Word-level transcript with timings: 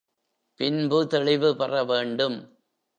பின்பு 0.59 1.07
தெளிவு 1.07 1.55
பெறவேண்டும். 1.55 2.37